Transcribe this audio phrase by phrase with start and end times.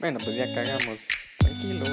[0.00, 1.06] Bueno, pues ya cagamos.
[1.38, 1.84] Tranquilo.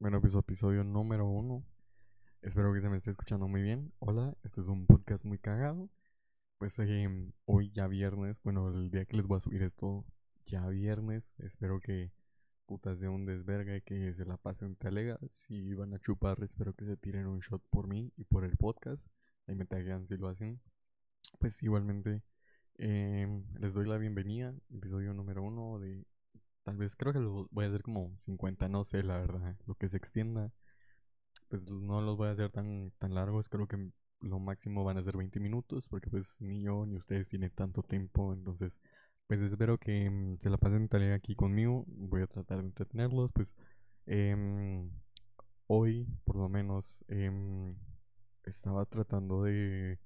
[0.00, 1.64] Bueno, pues episodio número uno.
[2.40, 3.92] Espero que se me esté escuchando muy bien.
[4.00, 5.88] Hola, este es un podcast muy cagado.
[6.58, 10.04] Pues em, hoy ya viernes, bueno, el día que les voy a subir esto,
[10.44, 11.34] ya viernes.
[11.38, 12.10] Espero que
[12.66, 15.18] putas de un desverga y que se la pasen talega.
[15.28, 18.56] Si van a chupar, espero que se tiren un shot por mí y por el
[18.56, 19.08] podcast.
[19.46, 20.60] Ahí me taguean si lo hacen.
[21.38, 22.22] Pues igualmente
[22.78, 24.54] em, les doy la bienvenida.
[24.70, 26.04] Episodio número uno de
[26.64, 29.56] Tal vez creo que lo voy a hacer como 50, no sé, la verdad.
[29.66, 30.52] Lo que se extienda,
[31.48, 33.48] pues no los voy a hacer tan, tan largos.
[33.48, 37.28] Creo que lo máximo van a ser 20 minutos, porque pues ni yo ni ustedes
[37.28, 38.32] tienen tanto tiempo.
[38.32, 38.80] Entonces,
[39.38, 41.84] pues espero que mm, se la pasen tal aquí conmigo.
[41.86, 43.32] Voy a tratar de entretenerlos.
[43.32, 43.54] Pues
[44.04, 44.90] em,
[45.68, 47.74] hoy, por lo menos, em,
[48.44, 49.98] estaba tratando de,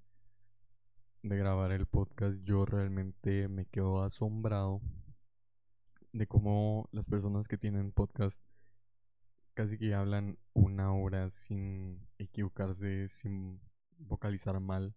[1.25, 2.37] de grabar el podcast.
[2.45, 4.81] Yo realmente me quedo asombrado
[6.12, 8.41] de cómo las personas que tienen podcast
[9.55, 13.61] casi que hablan una hora sin equivocarse, sin
[13.98, 14.95] vocalizar mal.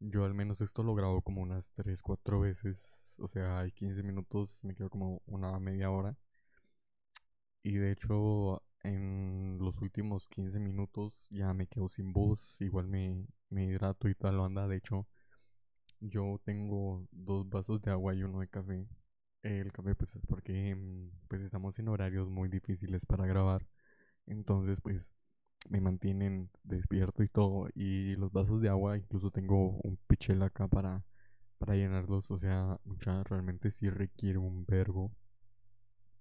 [0.00, 3.07] Yo al menos esto lo grabo como unas 3, 4 veces.
[3.18, 6.16] O sea, hay 15 minutos, me quedo como una media hora.
[7.62, 12.60] Y de hecho, en los últimos 15 minutos ya me quedo sin voz.
[12.60, 14.66] Igual me, me hidrato y tal anda.
[14.68, 15.06] De hecho,
[16.00, 18.86] yo tengo dos vasos de agua y uno de café
[19.42, 23.66] el café pues es porque mm, pues estamos en horarios muy difíciles para grabar
[24.26, 25.12] entonces pues
[25.70, 30.68] me mantienen despierto y todo y los vasos de agua incluso tengo un pichel acá
[30.68, 31.04] para
[31.58, 35.12] para llenarlos o sea ya realmente sí requiere un vergo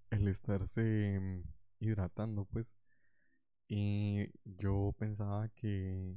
[0.09, 1.43] el estarse mm,
[1.80, 2.75] hidratando pues
[3.69, 6.15] y yo pensaba que,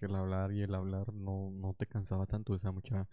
[0.00, 3.06] el hablar y el hablar no, no te cansaba tanto o sea mucha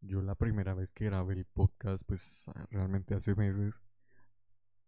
[0.00, 3.82] yo la primera vez que grabé el podcast, pues ah, realmente hace meses,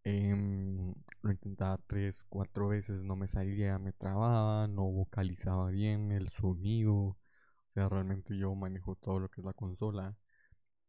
[0.04, 6.28] em, lo intentaba tres, cuatro veces, no me salía, me trababa, no vocalizaba bien el
[6.28, 7.16] sonido.
[7.70, 10.16] O sea, realmente yo manejo todo lo que es la consola,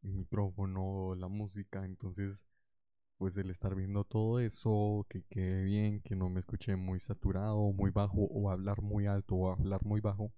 [0.03, 2.43] el micrófono, la música, entonces
[3.17, 7.71] pues el estar viendo todo eso, que quede bien, que no me escuche muy saturado,
[7.73, 10.31] muy bajo, o hablar muy alto o hablar muy bajo,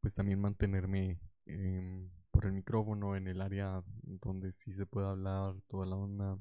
[0.00, 5.54] pues también mantenerme em, por el micrófono en el área donde sí se puede hablar
[5.68, 6.38] toda la onda.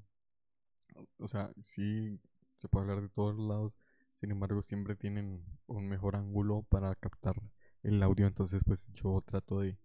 [1.18, 2.20] O sea, sí
[2.58, 3.74] se puede hablar de todos lados.
[4.20, 7.42] Sin embargo, siempre tienen un mejor ángulo para captar
[7.84, 8.28] el audio.
[8.28, 9.78] Entonces, pues yo trato de,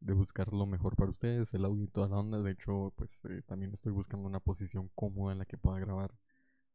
[0.00, 2.40] de buscar lo mejor para ustedes, el audio y toda la onda.
[2.42, 6.14] De hecho, pues eh, también estoy buscando una posición cómoda en la que pueda grabar.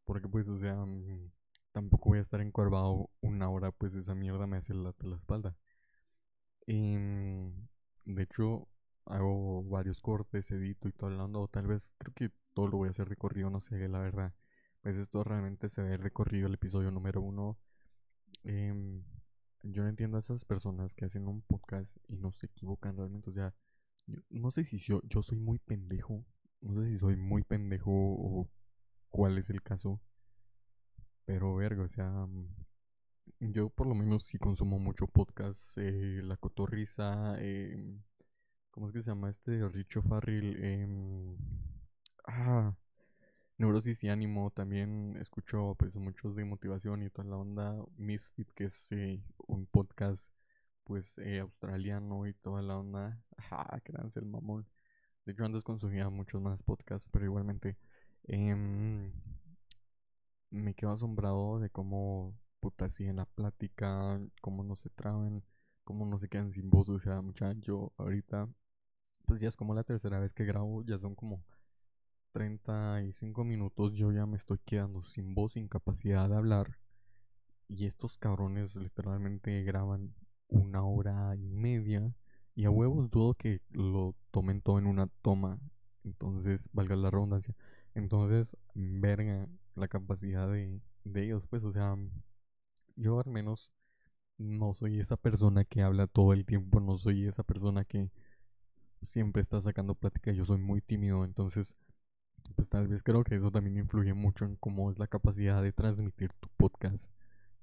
[0.06, 1.32] Porque, pues, o sea, mm,
[1.74, 5.56] tampoco voy a estar encorvado una hora, pues esa mierda me hace la, la espalda.
[6.68, 7.68] Y, em,
[8.06, 8.68] de hecho,
[9.06, 11.42] hago varios cortes, edito y todo hablando.
[11.42, 14.34] O tal vez creo que todo lo voy a hacer recorrido, no sé, la verdad.
[14.82, 17.58] Pues esto realmente se ve recorrido el episodio número uno.
[18.44, 19.04] Em,
[19.64, 23.30] yo no entiendo a esas personas que hacen un podcast y no se equivocan realmente.
[23.30, 23.53] O sea,
[24.30, 26.25] no sé si yo, yo soy muy pendejo.
[26.62, 28.50] No sé si soy muy pendejo o
[29.09, 30.02] cuál es el caso.
[31.25, 32.47] Pero verga, o sea, mm,
[33.40, 35.78] yo por lo menos sí consumo mucho podcast.
[35.78, 37.36] Eh, la cotorriza.
[37.40, 38.00] Eh,
[38.72, 39.68] ¿Cómo es que se llama este?
[39.70, 40.56] Richo Farrell.
[40.58, 41.38] Eh,
[42.28, 42.76] ah,
[43.59, 44.52] Neurosis y Ánimo.
[44.52, 47.75] También escucho pues muchos de motivación y toda la onda.
[47.97, 50.34] Misfit, que es eh, un podcast
[50.86, 53.22] pues eh, australiano y toda la onda.
[53.38, 54.66] Ajá, créanse el mamón.
[55.25, 57.78] De hecho antes consumía muchos más podcasts, pero igualmente
[58.24, 59.12] em,
[60.50, 65.44] me quedo asombrado de cómo puta en la plática, cómo no se traban,
[65.84, 66.90] cómo no se quedan sin voz.
[66.90, 68.47] O sea, muchacho, ahorita
[69.26, 71.44] pues ya es como la tercera vez que grabo, ya son como
[72.31, 76.78] 35 minutos, yo ya me estoy quedando sin voz, sin capacidad de hablar.
[77.67, 80.14] Y estos cabrones literalmente graban
[80.47, 82.14] una hora y media.
[82.55, 85.59] Y a huevos dudo que lo tomen todo en una toma.
[86.03, 87.55] Entonces, valga la redundancia.
[87.93, 91.46] Entonces, verga la capacidad de, de ellos.
[91.47, 91.96] Pues, o sea,
[92.96, 93.72] yo al menos
[94.37, 96.79] no soy esa persona que habla todo el tiempo.
[96.79, 98.09] No soy esa persona que
[99.03, 100.32] siempre está sacando plática.
[100.32, 101.75] Yo soy muy tímido, entonces,
[102.55, 105.72] pues tal vez creo que eso también influye mucho en cómo es la capacidad de
[105.72, 107.11] transmitir tu podcast.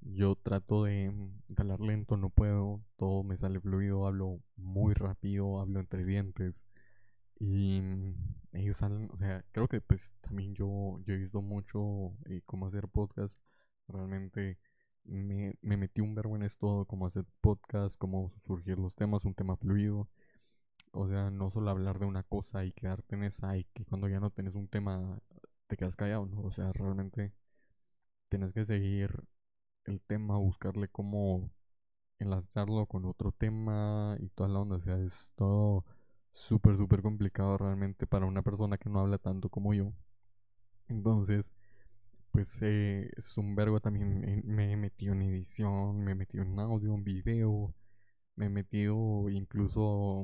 [0.00, 1.12] Yo trato de,
[1.56, 6.64] hablar lento, no puedo, todo me sale fluido, hablo muy rápido, hablo entre dientes.
[7.38, 7.82] Y
[8.52, 12.66] ellos salen, o sea, creo que pues también yo, yo he visto mucho eh, cómo
[12.66, 13.38] hacer podcast.
[13.88, 14.58] Realmente
[15.04, 19.34] me, me metí un verbo en esto, como hacer podcast, cómo surgir los temas, un
[19.34, 20.08] tema fluido.
[20.92, 24.08] O sea, no solo hablar de una cosa y quedarte en esa y que cuando
[24.08, 25.20] ya no tienes un tema
[25.66, 26.42] te quedas callado, ¿no?
[26.42, 27.32] O sea, realmente
[28.28, 29.24] tienes que seguir
[29.84, 31.50] el tema, buscarle cómo
[32.18, 34.76] enlazarlo con otro tema y toda la onda.
[34.76, 35.84] O sea, es todo
[36.32, 39.92] súper, súper complicado realmente para una persona que no habla tanto como yo.
[40.88, 41.52] Entonces,
[42.30, 44.42] pues eh, es un verbo también.
[44.46, 47.74] Me he metido en edición, me he metido en audio, en video,
[48.36, 50.22] me he metido incluso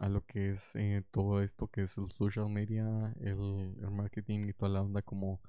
[0.00, 4.54] a lo que es eh, todo esto que es el social media, el, marketing y
[4.54, 5.40] toda la onda como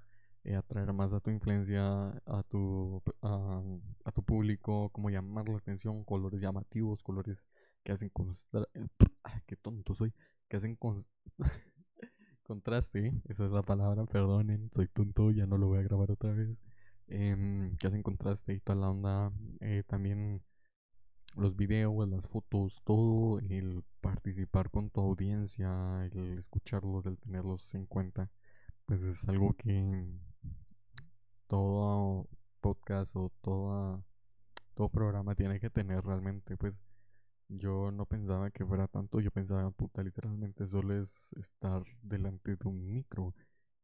[0.44, 6.04] eh, atraer más a tu influencia, a tu, a, tu público, como llamar la atención,
[6.04, 7.48] colores llamativos, colores
[7.84, 8.12] que hacen
[9.24, 10.14] Ay, qué tonto soy.
[10.50, 11.06] Que hacen con
[12.44, 13.14] contraste.
[13.30, 14.70] Esa es la palabra, perdonen.
[14.74, 16.58] Soy tonto, ya no lo voy a grabar otra vez.
[17.08, 19.32] Eh, que hacen contraste y toda la onda.
[19.62, 20.42] Eh, también
[21.36, 23.40] los videos, las fotos, todo.
[23.40, 28.30] El participar con tu audiencia, el escucharlos, el tenerlos en cuenta.
[28.86, 30.06] Pues es algo que
[31.48, 32.28] todo
[32.62, 34.04] podcast o toda,
[34.74, 36.58] todo programa tiene que tener realmente.
[36.58, 36.80] Pues
[37.50, 42.68] yo no pensaba que fuera tanto, yo pensaba, puta, literalmente solo es estar delante de
[42.68, 43.34] un micro.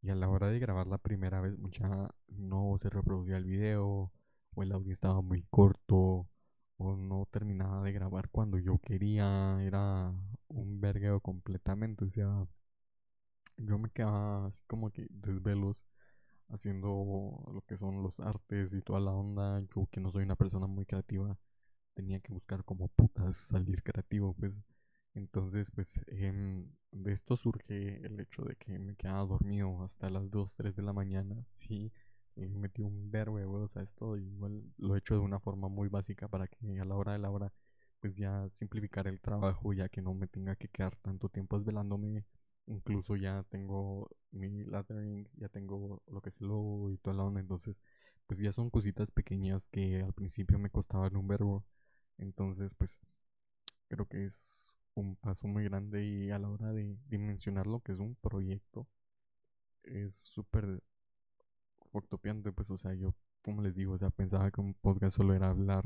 [0.01, 4.11] Y a la hora de grabar la primera vez, mucha no se reproducía el video,
[4.55, 6.27] o el audio estaba muy corto,
[6.77, 10.13] o no terminaba de grabar cuando yo quería, era
[10.49, 12.05] un vergueo completamente.
[12.05, 12.47] O sea,
[13.57, 15.77] yo me quedaba así como que desvelos
[16.49, 19.61] haciendo lo que son los artes y toda la onda.
[19.75, 21.37] Yo que no soy una persona muy creativa
[21.95, 24.61] tenía que buscar como putas salir creativo, pues.
[25.15, 30.29] Entonces, pues, em, de esto surge el hecho de que me quedaba dormido hasta las
[30.31, 31.35] 2, 3 de la mañana.
[31.57, 31.91] Sí,
[32.37, 34.17] me metí un verbo de huevos a esto.
[34.17, 37.19] Igual lo he hecho de una forma muy básica para que a la hora de
[37.19, 37.53] la hora,
[37.99, 42.25] pues ya simplificar el trabajo, ya que no me tenga que quedar tanto tiempo desvelándome.
[42.67, 47.39] Incluso ya tengo mi laddering, ya tengo lo que es lo y toda la onda.
[47.39, 47.81] Entonces,
[48.27, 51.65] pues ya son cositas pequeñas que al principio me costaban un verbo
[52.17, 52.99] entonces, pues
[53.87, 57.93] creo que es un paso muy grande y a la hora de dimensionar lo que
[57.93, 58.87] es un proyecto
[59.83, 60.83] es súper
[61.87, 65.33] fortopiante, pues, o sea, yo, como les digo, o sea, pensaba que un podcast solo
[65.33, 65.85] era hablar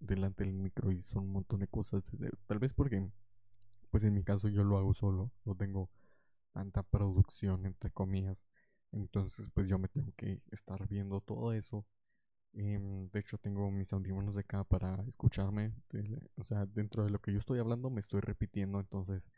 [0.00, 2.02] delante del micro y son un montón de cosas,
[2.46, 3.06] tal vez porque,
[3.90, 5.90] pues en mi caso yo lo hago solo, no tengo
[6.52, 8.46] tanta producción, entre comillas,
[8.92, 11.86] entonces pues yo me tengo que estar viendo todo eso
[12.52, 15.72] Em, de hecho, tengo mis audífonos acá para escucharme.
[16.36, 18.80] o sea, dentro de lo que yo estoy hablando, me estoy repitiendo.
[18.80, 19.28] Entonces,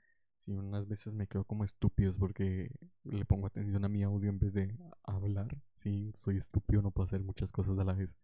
[0.45, 2.71] si unas veces me quedo como estúpido es porque
[3.05, 5.49] le pongo atención a mi audio en vez de hablar.
[5.77, 8.17] Si soy estúpido, no puedo hacer muchas cosas a la vez.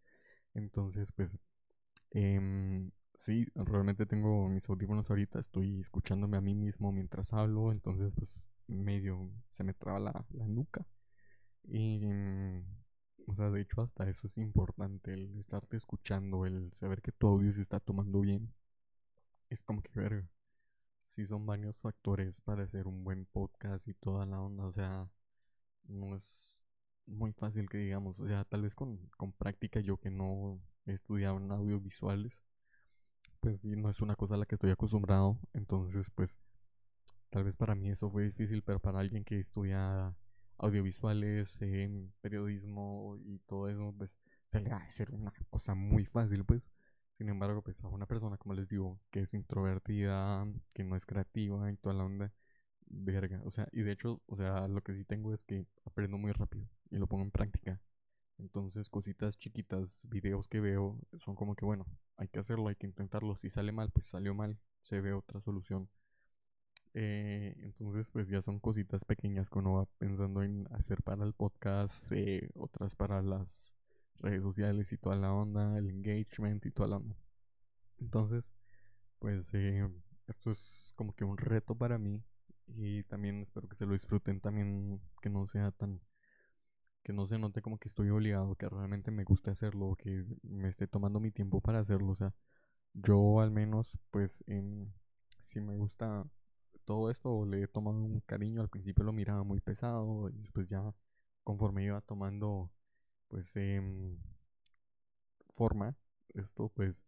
[0.55, 1.31] Entonces, pues,
[2.13, 5.39] eh, sí, realmente tengo mis audífonos ahorita.
[5.41, 7.73] Estoy escuchándome a mí mismo mientras hablo.
[7.73, 8.35] Entonces, pues,
[8.67, 10.87] medio se me traba la, la nuca.
[11.65, 12.01] Y
[13.29, 17.29] o sea, de hecho hasta eso es importante, el estarte escuchando, el saber que tu
[17.29, 18.55] audio se está tomando bien.
[19.51, 20.29] Es como que ver
[21.09, 24.67] si son varios factores para hacer un buen podcast y toda la onda.
[24.67, 25.09] O sea,
[25.85, 26.61] no es
[27.07, 28.21] muy fácil que digamos.
[28.21, 32.43] O sea, tal vez con, con práctica yo que no he estudiado en audiovisuales,
[33.41, 35.39] pues no es una cosa a la que estoy acostumbrado.
[35.55, 36.39] Entonces, pues
[37.31, 40.15] tal vez para mí eso fue difícil, pero para alguien que estudia
[40.59, 44.15] audiovisuales, en periodismo y todo eso, pues
[44.51, 46.71] se le a hacer una cosa muy fácil, pues.
[47.19, 51.05] Sin embargo, pues a una persona, como les digo, que es introvertida, que no es
[51.05, 52.33] creativa y toda la onda,
[52.87, 53.43] verga.
[53.45, 56.33] O sea, y de hecho, o sea, lo que sí tengo es que aprendo muy
[56.33, 57.81] rápido y lo pongo en práctica.
[58.39, 62.87] Entonces, cositas chiquitas, videos que veo, son como que, bueno, hay que hacerlo, hay que
[62.87, 63.37] intentarlo.
[63.37, 65.89] Si sale mal, pues salió mal, se ve otra solución.
[66.95, 71.33] Eh, entonces, pues ya son cositas pequeñas que uno va pensando en hacer para el
[71.35, 73.78] podcast, eh, otras para las
[74.21, 77.17] redes sociales y toda la onda, el engagement y toda la onda.
[77.99, 78.51] Entonces,
[79.19, 79.89] pues eh,
[80.27, 82.23] esto es como que un reto para mí
[82.69, 86.01] y también espero que se lo disfruten también, que no sea tan
[87.03, 90.69] que no se note como que estoy obligado, que realmente me guste hacerlo, que me
[90.69, 92.35] esté tomando mi tiempo para hacerlo, o sea,
[92.95, 94.45] yo al menos pues
[95.45, 96.27] si me gusta
[96.89, 98.63] todo esto le he tomado un cariño.
[98.63, 100.95] Al principio lo miraba muy pesado y después ya
[101.45, 102.71] conforme iba tomando
[103.29, 104.19] pues em,
[105.51, 105.97] forma,
[106.35, 107.05] esto pues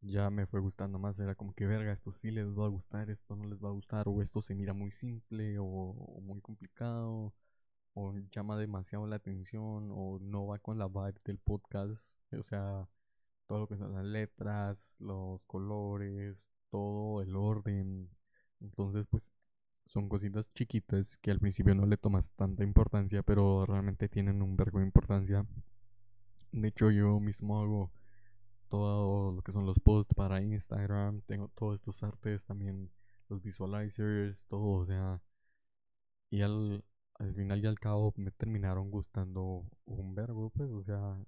[0.00, 1.18] ya me fue gustando más.
[1.18, 3.72] Era como que verga, esto sí les va a gustar, esto no les va a
[3.72, 7.34] gustar, o esto se mira muy simple o, muy complicado,
[7.94, 12.16] o llama demasiado la atención o no va con la vibe del podcast.
[12.32, 12.88] O sea,
[13.46, 18.10] todo lo que son las letras, los colores, todo el orden.
[18.60, 19.32] Entonces, pues
[19.86, 24.56] son cositas chiquitas que al principio no le tomas tanta importancia, pero realmente tienen un
[24.56, 25.46] vergo de importancia.
[26.52, 27.92] De hecho, yo mismo hago
[28.68, 32.90] todo lo que son los posts para Instagram, tengo todos estos artes, también
[33.28, 35.20] los visualizers, todo, o sea,
[36.30, 36.84] y al,
[37.18, 41.18] al final y al cabo me terminaron gustando un verbo, pues, o sea,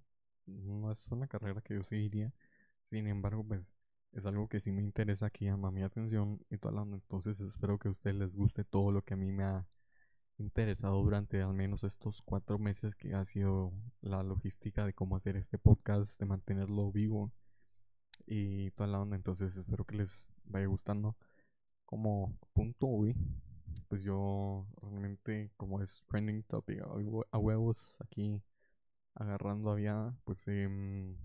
[0.47, 2.33] no es una carrera que yo seguiría,
[2.91, 3.75] sin embargo, pues,
[4.13, 7.89] es algo que sí me interesa, que llama mi atención y todo entonces espero que
[7.89, 9.67] a ustedes les guste todo lo que a mí me ha
[10.39, 15.37] interesado durante al menos estos cuatro meses que ha sido la logística de cómo hacer
[15.37, 17.33] este podcast, de mantenerlo vivo
[18.27, 19.17] y toda la onda.
[19.17, 21.17] Entonces espero que les vaya gustando.
[21.85, 23.17] Como punto hoy,
[23.89, 26.83] pues yo realmente como es trending topic
[27.31, 28.43] a huevos aquí
[29.15, 31.17] agarrando había pues eh,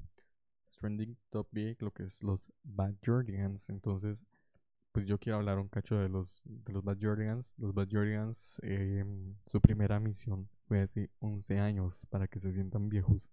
[0.78, 2.96] trending topic lo que es los Bad.
[3.70, 4.24] Entonces
[4.94, 7.00] pues yo quiero hablar un cacho de los, de los Bad.
[7.58, 7.90] Los Bad
[8.62, 13.30] em, su primera misión fue hace 11 años para que se sientan viejos.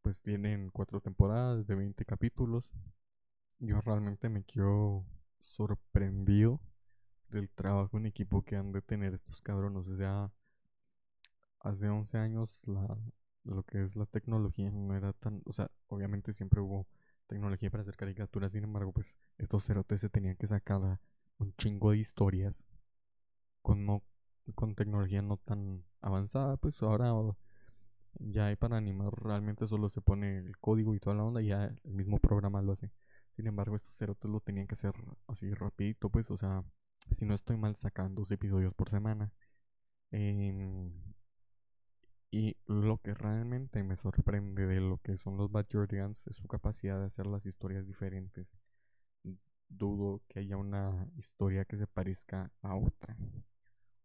[0.00, 2.72] Pues tienen cuatro temporadas de 20 capítulos.
[3.58, 5.04] Yo realmente me quedo
[5.40, 6.58] sorprendido
[7.28, 9.88] del trabajo en equipo que han de tener estos cabrones.
[9.88, 10.32] O sea,
[11.60, 12.96] hace 11 años la,
[13.48, 15.42] lo que es la tecnología no era tan...
[15.46, 16.86] O sea, obviamente siempre hubo
[17.26, 18.52] tecnología para hacer caricaturas.
[18.52, 21.00] Sin embargo, pues estos cerotes se tenían que sacar
[21.38, 22.66] un chingo de historias
[23.62, 24.02] con no
[24.54, 27.12] con tecnología no tan avanzada, pues ahora
[28.14, 31.48] ya hay para animar realmente solo se pone el código y toda la onda y
[31.48, 32.90] ya el mismo programa lo hace.
[33.36, 34.94] Sin embargo, estos cerotes lo tenían que hacer
[35.28, 36.64] así rapidito, pues, o sea,
[37.12, 39.32] si no estoy mal sacando dos episodios por semana.
[40.10, 40.90] Eh,
[42.30, 46.46] y lo que realmente me sorprende de lo que son los Bad Jordians es su
[46.46, 48.54] capacidad de hacer las historias diferentes.
[49.68, 53.16] Dudo que haya una historia que se parezca a otra.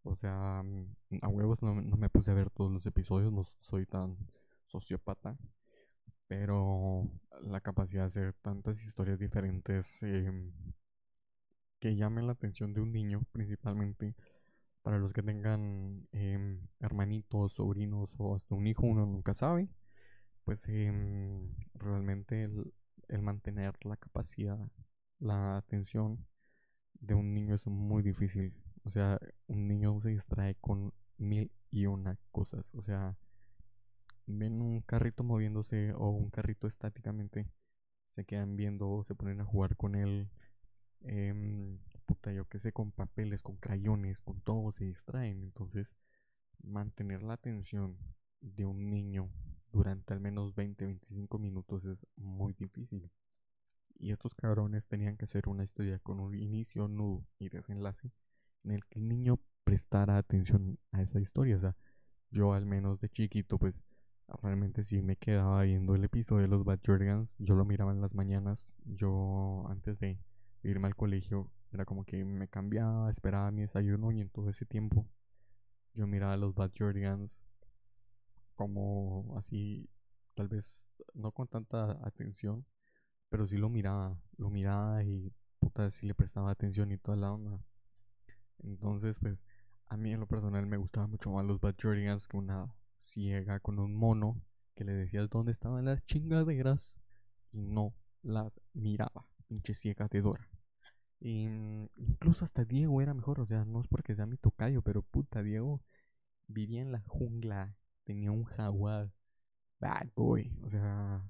[0.03, 3.86] O sea, mm, a huevos no, me puse a ver todos los episodios, no soy
[3.86, 4.18] tan
[4.68, 5.38] sociópata.
[6.27, 7.10] Pero
[7.42, 10.51] la capacidad de hacer tantas historias diferentes em,
[11.80, 14.15] que llamen la atención de un niño principalmente
[14.84, 19.70] para los que tengan em, hermanitos, sobrinos o hasta un hijo, uno nunca sabe.
[20.44, 24.60] Pues em, realmente el, mantener la capacidad,
[25.20, 26.25] la atención
[27.00, 28.54] de un niño es muy difícil.
[28.84, 32.74] O sea, un niño se distrae con mil y una cosas.
[32.75, 33.18] O sea,
[34.28, 37.48] ven un carrito moviéndose o un carrito estáticamente,
[38.10, 40.30] se quedan viendo, se ponen a jugar con él.
[41.02, 45.44] Eh, puta, yo que sé, con papeles, con crayones, con todo, se distraen.
[45.44, 45.96] Entonces,
[46.62, 47.98] mantener la atención
[48.42, 49.30] de un niño
[49.72, 53.10] durante al menos 20-25 minutos es muy difícil.
[53.98, 58.12] Y estos cabrones tenían que hacer una historia con un inicio, nudo y desenlace
[58.64, 61.58] en el que el niño prestara atención a esa historia.
[61.58, 61.76] O sea,
[62.32, 63.76] yo al menos de chiquito, pues
[64.42, 66.80] realmente sí me quedaba viendo el episodio de los Bad.
[67.40, 68.74] Yo lo miraba en las mañanas.
[68.86, 70.20] Yo antes de
[70.63, 74.65] irme al colegio era como que me cambiaba, esperaba mi desayuno y en todo ese
[74.65, 75.08] tiempo
[75.93, 77.46] yo miraba a los Bad Jordians
[78.55, 79.89] como así,
[80.36, 82.65] tal vez no con tanta atención,
[83.29, 87.32] pero sí lo miraba, lo miraba y puta, sí le prestaba atención y toda la
[87.32, 87.60] onda.
[88.60, 89.43] Entonces, pues,
[89.88, 93.60] a mí en lo personal me gustaba mucho más los Bad Jordians que una ciega
[93.60, 94.41] con un mono
[94.75, 96.96] que le decías dónde estaban las chingaderas
[97.51, 100.50] y no las miraba, pinche ciega de Dora.
[101.20, 104.82] Y mm, incluso hasta Diego era mejor, o sea, no es porque sea mi tocayo,
[104.82, 105.82] pero puta, Diego
[106.48, 109.12] vivía en la jungla, tenía un jaguar,
[109.80, 111.24] bad boy, o sea,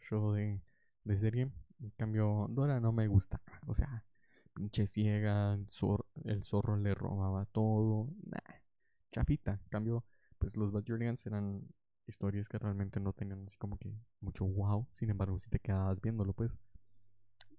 [0.00, 0.60] show de,
[1.04, 1.52] de serie.
[1.80, 4.04] En cambio, Dora no me gusta, o sea,
[4.54, 5.54] pinche ciega,
[6.24, 8.56] el zorro, le robaba todo, nah,
[9.12, 9.60] chafita.
[9.62, 10.04] En cambio,
[10.38, 10.84] pues los Bad
[11.24, 11.68] eran
[12.06, 16.00] historias que realmente no tenían así como que mucho wow, sin embargo, si te quedabas
[16.00, 16.50] viéndolo, pues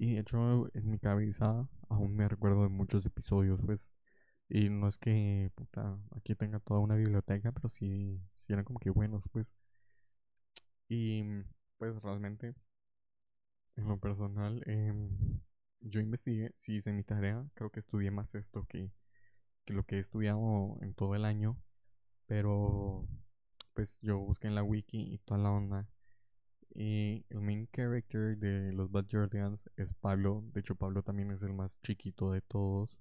[0.01, 3.89] y de hecho, en mi cabeza aún me recuerdo de muchos episodios, pues.
[4.49, 8.79] Y no es que, puta, aquí tenga toda una biblioteca, pero sí, sí eran como
[8.79, 9.47] que buenos, pues.
[10.87, 11.23] Y,
[11.77, 12.53] pues, realmente,
[13.75, 15.09] en lo personal, em,
[15.81, 18.91] yo investigué, sí hice mi tarea, creo que estudié más esto que,
[19.65, 21.57] que lo que he estudiado en todo el año.
[22.27, 23.07] Pero,
[23.75, 25.87] pues, yo busqué en la wiki y toda la onda.
[26.73, 30.43] Y el main character de los Bad Jordians es Pablo.
[30.53, 32.97] De hecho, Pablo también es el más chiquito de todos.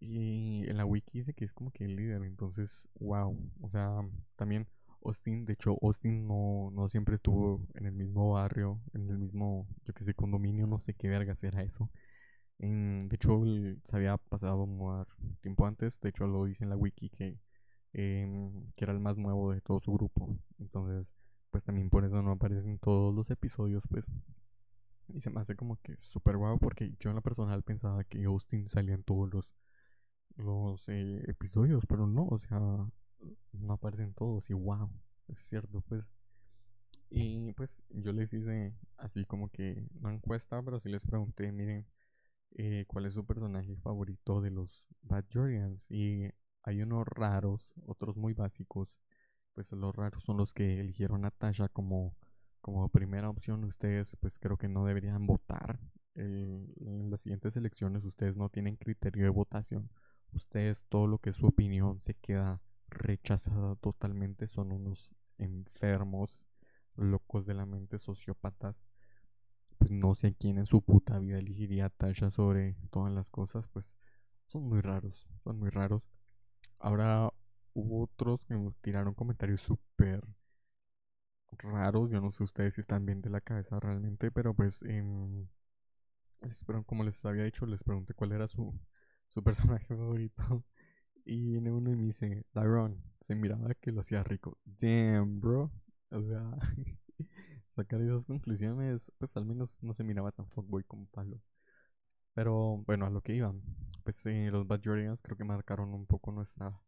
[0.00, 3.38] Y en la wiki dice que es como que el líder, entonces, wow.
[3.60, 4.02] O sea,
[4.36, 4.68] también
[5.04, 9.68] Austin, de hecho, Austin no, no siempre estuvo en el mismo barrio, en el mismo,
[9.84, 11.90] yo que sé, condominio, no sé qué vergas era eso.
[12.58, 13.42] de hecho,
[13.84, 15.06] se había pasado a mudar
[15.42, 17.38] tiempo antes, de hecho lo dice en la wiki que,
[17.92, 20.36] em, que era el más nuevo de todo su grupo.
[20.58, 21.06] Entonces,
[21.54, 24.10] pues también por eso no aparecen todos los episodios, pues.
[25.06, 28.24] Y se me hace como que súper guau porque yo en la personal pensaba que
[28.24, 29.54] Austin salía en todos los
[30.34, 34.90] los eh, episodios, pero no, o sea, no aparecen todos y wow,
[35.28, 36.10] es cierto, pues.
[37.08, 41.86] Y pues yo les hice así como que no encuesta, pero sí les pregunté, miren,
[42.56, 45.88] eh, ¿cuál es su personaje favorito de los Bad Jordians?
[45.88, 46.28] Y
[46.64, 48.98] hay unos raros, otros muy básicos.
[49.54, 52.16] Pues los raros son los que eligieron a Tasha como,
[52.60, 53.64] como primera opción.
[53.64, 55.80] Ustedes pues creo que no deberían votar.
[56.14, 59.90] en las siguientes elecciones ustedes no tienen criterio de votación
[60.34, 66.46] ustedes todo lo que es su opinión se queda rechazada totalmente, son unos enfermos,
[66.96, 68.86] locos de la mente, sociópatas.
[69.78, 73.66] Pues no sé quién en su puta vida elegiría a Tasha sobre todas las cosas,
[73.68, 73.96] pues
[74.46, 76.02] son muy raros, son muy raros.
[76.78, 77.32] Ahora
[77.74, 80.22] hubo otros que me tiraron comentarios súper
[81.58, 85.02] raros, yo no sé ustedes si están bien de la cabeza realmente, pero pues eh,
[86.86, 88.74] como les había dicho, les pregunté cuál era su
[89.28, 90.64] su personaje favorito.
[91.24, 94.58] Y viene uno me dice, Daron, se miraba que lo hacía rico.
[94.64, 95.70] Damn, bro.
[96.10, 96.50] O sea,
[97.76, 101.40] sacar esas conclusiones, pues al menos no se miraba tan fuckboy como Pablo.
[102.34, 103.62] Pero bueno, a lo que iban.
[104.04, 106.78] Pues eh, los Bad Jordians creo que marcaron un poco nuestra.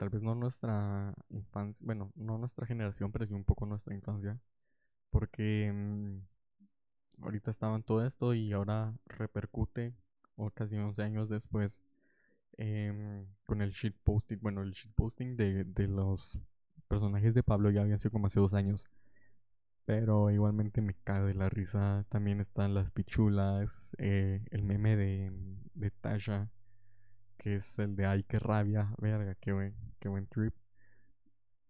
[0.00, 1.76] Tal vez no nuestra infancia.
[1.78, 4.40] Bueno, no nuestra generación, pero sí un poco nuestra infancia.
[5.10, 6.20] Porque mm,
[7.22, 9.94] ahorita estaban todo esto y ahora repercute
[10.36, 11.82] o casi 11 años después,
[12.56, 16.40] em, con el shitposting, bueno, el shitposting de, de los
[16.88, 18.88] personajes de Pablo ya habían sido como hace dos años.
[19.84, 22.06] Pero igualmente me cae de la risa.
[22.08, 25.30] También están las pichulas, eh, el meme de,
[25.74, 26.48] de Tasha,
[27.40, 30.54] que es el de ay, qué rabia, verga, qué buen, qué buen trip.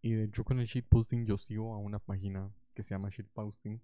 [0.03, 3.81] Y de hecho con el shitposting yo sigo a una página que se llama shitposting.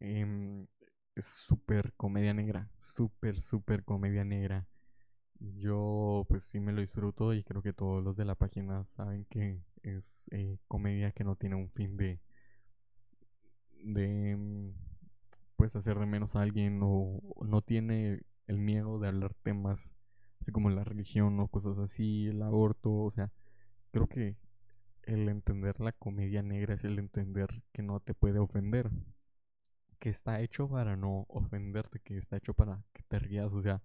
[0.00, 0.66] Eh,
[1.14, 4.66] es súper comedia negra, súper, súper comedia negra.
[5.40, 9.26] Yo pues sí me lo disfruto y creo que todos los de la página saben
[9.26, 12.20] que es eh, comedia que no tiene un fin de
[13.84, 14.72] de mm,
[15.56, 19.92] pues hacer de menos a alguien o, no tiene el miedo de hablar temas
[20.40, 23.32] así como la religión o cosas así, el aborto, o sea,
[23.90, 24.36] creo que
[25.02, 28.90] el entender la comedia negra es el entender que no te puede ofender
[30.04, 33.52] que está hecho para no ofenderte, que está hecho para que te rías.
[33.54, 33.82] O sea,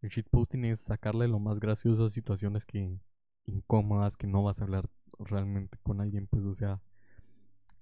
[0.00, 3.00] el shitposting es sacarle lo más gracioso a situaciones que
[3.46, 6.80] incómodas, que no vas a hablar realmente con alguien, pues, o sea,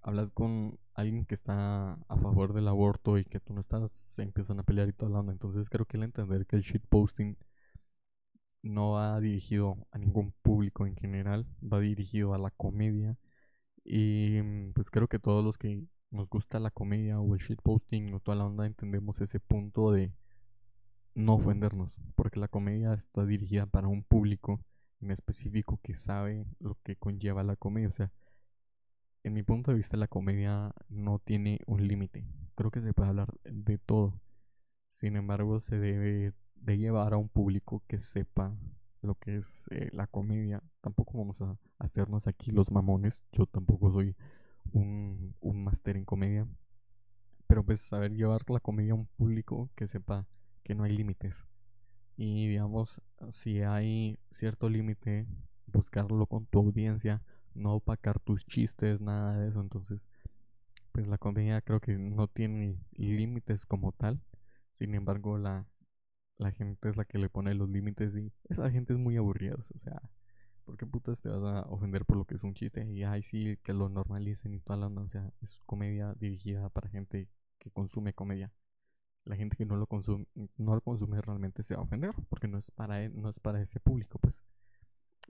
[0.01, 4.23] hablas con alguien que está a favor del aborto y que tú no estás, se
[4.23, 5.33] empiezan a pelear y todo hablando.
[5.33, 7.37] Entonces creo que el entender que el shitposting
[8.65, 13.19] no va dirigido a ningún público en general, va dirigido a la comedia.
[13.85, 18.15] Y mm, pues creo que todos los que nos gusta la comedia o el shitposting
[18.15, 20.13] o toda la onda, entendemos ese punto de
[21.15, 24.65] no ofendernos, porque la comedia está dirigida para un público
[25.01, 27.89] en específico que sabe lo que conlleva la comedia.
[27.89, 28.13] O sea,
[29.25, 32.27] en mi punto de vista la comedia no tiene un límite.
[32.55, 34.21] Creo que se puede hablar de todo.
[34.91, 38.57] Sin embargo, se debe de llevar a un público que sepa
[39.03, 40.63] lo que es eh, la comedia.
[40.81, 43.23] Tampoco vamos a hacernos aquí los mamones.
[43.33, 44.17] Yo tampoco soy
[44.73, 46.49] un, un máster en comedia.
[47.47, 50.27] Pero pues saber llevar la comedia a un público que sepa
[50.63, 51.47] que no hay límites.
[52.17, 53.01] Y digamos,
[53.33, 55.27] si hay cierto límite,
[55.67, 57.23] buscarlo con tu audiencia,
[57.55, 59.61] no opacar tus chistes, nada de eso.
[59.61, 60.09] Entonces,
[60.93, 64.21] pues la comedia creo que no tiene límites como tal.
[64.73, 65.67] Sin embargo, la,
[66.39, 69.55] la gente es la que le pone los límites y esa gente es muy aburrida.
[69.57, 70.03] O sea,
[70.65, 72.87] ¿Por qué putas te vas a ofender por lo que es un chiste?
[72.91, 75.03] Y ay, sí, que lo normalicen y toda la onda.
[75.03, 78.53] O sea, es comedia dirigida para gente que consume comedia.
[79.25, 82.49] La gente que no lo consume, no lo consume realmente se va a ofender porque
[82.49, 84.45] no es para él, no es para ese público, pues.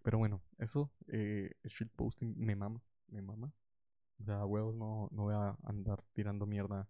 [0.03, 1.55] Pero bueno, eso, eh,
[1.97, 3.53] posting me mama, me mama.
[4.21, 6.89] O sea, huevos no, no voy a andar tirando mierda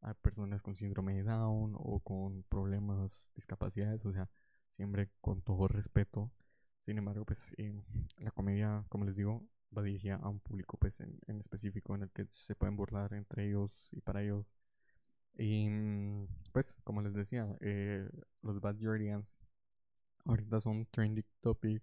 [0.00, 4.28] a personas con síndrome de Down o con problemas, discapacidades, o sea,
[4.70, 6.32] siempre con todo respeto
[6.88, 7.82] sin embargo, pues eh,
[8.16, 12.04] la comedia, como les digo, va dirigida a un público pues en, en, específico en
[12.04, 14.46] el que se pueden burlar entre ellos y para ellos.
[15.36, 15.68] Y
[16.50, 18.08] pues, como les decía, eh,
[18.40, 19.36] los Bad Jordians
[20.24, 21.82] ahorita son trending topic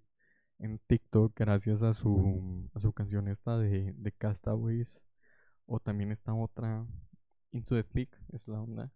[0.57, 5.03] en TikTok gracias a su, a su canción esta de, de Castaways.
[5.67, 6.87] O también esta otra,
[7.55, 8.91] Into the Thick, es la onda,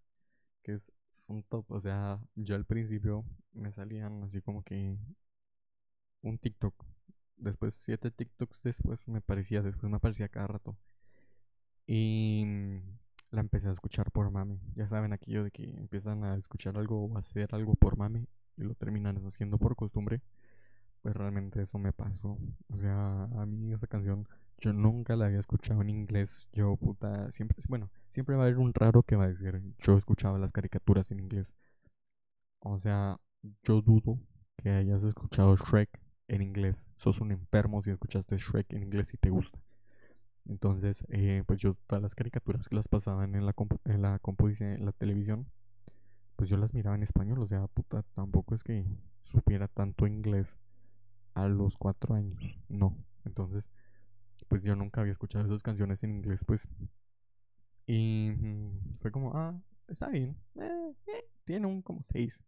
[0.63, 1.71] que es, son top.
[1.71, 4.97] O sea, yo al principio me salían así como que
[6.21, 6.75] un TikTok.
[7.37, 10.77] Después, siete TikToks después me parecía, después me aparecía cada rato.
[11.87, 12.43] Y
[13.31, 14.59] la empecé a escuchar por mame.
[14.75, 18.63] Ya saben aquello de que empiezan a escuchar algo o hacer algo por mame y
[18.63, 20.21] lo terminan haciendo por costumbre.
[21.01, 22.37] Pues realmente eso me pasó.
[22.67, 24.27] O sea, a mí esa canción
[24.59, 26.49] yo nunca la había escuchado en inglés.
[26.53, 29.97] Yo puta, siempre, bueno, siempre va a haber un raro que va a decir, yo
[29.97, 31.55] escuchaba las caricaturas en inglés.
[32.59, 33.19] O sea,
[33.63, 34.19] yo dudo
[34.57, 35.89] que hayas escuchado Shrek
[36.27, 36.85] en inglés.
[36.97, 39.59] Sos un enfermo si escuchaste Shrek en inglés y te gusta.
[40.45, 43.53] Entonces, eh, pues yo todas las caricaturas que las pasaban en la,
[43.85, 44.19] en la
[44.59, 45.47] en la televisión,
[46.35, 47.39] pues yo las miraba en español.
[47.39, 48.85] O sea, puta, tampoco es que
[49.21, 50.57] supiera tanto inglés
[51.33, 52.59] a los cuatro años.
[52.67, 52.97] No.
[53.25, 53.69] Entonces,
[54.49, 56.67] pues yo nunca había escuchado esas canciones en inglés, pues.
[57.85, 60.37] Y mm, fue como, ah, está bien.
[60.55, 62.43] Eh, eh, tiene un como seis.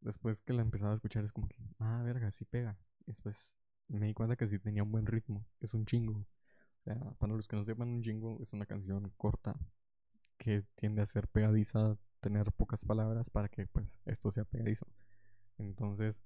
[0.00, 2.76] Después que la empezaba a escuchar es como que, ah, verga, sí pega.
[3.06, 3.54] Después
[3.88, 5.46] me di cuenta que sí tenía un buen ritmo.
[5.60, 6.26] Es un chingo.
[6.80, 9.56] O sea, para los que no sepan, un jingle es una canción corta
[10.38, 14.86] que tiende a ser pegadiza, tener pocas palabras para que pues esto sea pegadizo.
[15.58, 16.20] Entonces,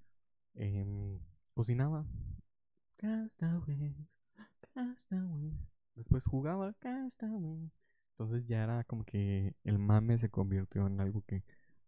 [0.55, 1.21] eh,
[1.55, 2.07] cocinaba.
[5.95, 6.75] Después jugaba
[8.13, 11.45] Entonces ya era como que el mame se convirtió en algo que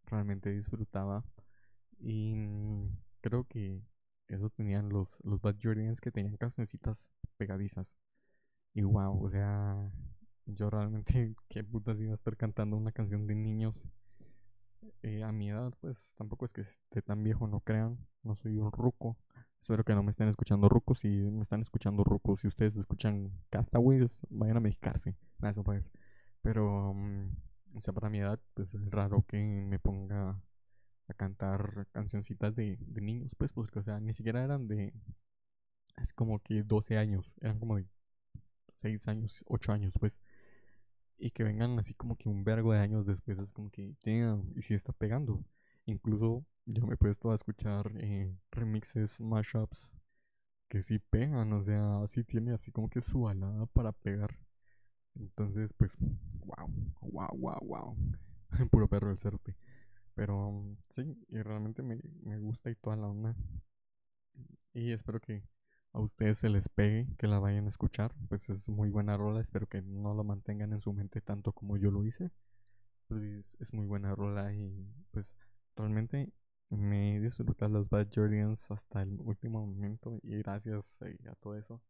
[0.07, 1.25] realmente disfrutaba.
[2.01, 3.83] Y mm, creo que
[4.29, 7.97] eso tenían los, los Bad Jordians que tenían cancioncitas pegadizas.
[8.75, 9.91] Y wow, o sea,
[10.47, 13.87] yo realmente, qué putas iba a estar cantando una canción de niños.
[15.03, 18.59] Eh, a mi edad, pues tampoco es que esté tan viejo, no crean, no soy
[18.59, 19.17] un ruco.
[19.65, 20.99] Espero que no me estén escuchando rucos.
[20.99, 25.17] Si me están escuchando rucos, si ustedes escuchan Castaways, vayan a mexicarse.
[25.39, 25.91] Nada, eso pues.
[26.43, 27.31] Pero, mm,
[27.75, 30.39] o sea, para mi edad, pues es raro que me ponga
[31.09, 34.93] a cantar cancioncitas de, niños, pues, porque, o sea, ni siquiera eran de.
[35.97, 37.87] Es como que 12 años, eran como de
[38.83, 40.21] 6 años, 8 años, pues.
[41.17, 43.97] Y que vengan así como que un vergo de años después, es como que,
[44.57, 45.43] y si está pegando.
[45.87, 49.95] Incluso yo me he puesto a escuchar eh, remixes, mashups
[50.69, 54.39] que sí pegan, o sea, así tiene así como que su balada para pegar.
[55.15, 55.97] Entonces, pues,
[56.45, 56.69] wow,
[57.03, 57.97] wow, wow, wow.
[58.71, 59.57] Puro perro del cerote.
[60.15, 63.37] Pero sí, y realmente me, me gusta y toda la onda.
[64.73, 65.45] Y espero que
[65.93, 68.13] a ustedes se les pegue, que la vayan a escuchar.
[68.29, 71.77] Pues es muy buena rola, espero que no la mantengan en su mente tanto como
[71.77, 72.33] yo lo hice.
[73.07, 75.37] Pues es muy buena rola y pues
[75.77, 76.33] realmente
[76.77, 81.81] me disfruté los Bad Jordians hasta el último momento y gracias eh, a todo eso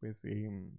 [0.00, 0.76] pues em,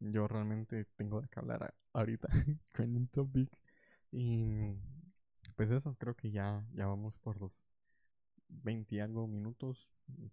[0.00, 2.28] yo realmente tengo de que hablar ahorita
[2.72, 3.50] trending topic
[4.10, 4.74] y
[5.56, 7.64] pues eso creo que ya ya vamos por los
[8.48, 9.88] 20 algo minutos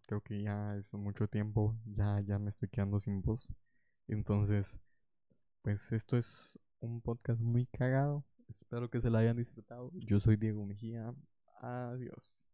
[0.08, 3.52] creo que ya es mucho tiempo ya ya me estoy quedando sin voz
[4.08, 4.78] entonces
[5.62, 9.92] pues esto es un podcast muy cagado Espero que se la hayan disfrutado.
[9.94, 11.14] Yo soy Diego Mejía.
[11.62, 12.46] Adiós.